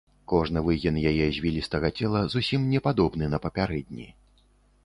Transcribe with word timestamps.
Кожны 0.31 0.63
выгін 0.67 0.95
яе 1.11 1.27
звілістага 1.37 1.91
цела 1.99 2.23
зусім 2.37 2.65
не 2.73 2.79
падобны 2.89 3.25
на 3.35 3.45
папярэдні. 3.45 4.09